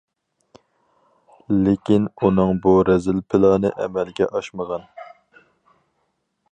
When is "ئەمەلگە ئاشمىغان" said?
3.83-4.89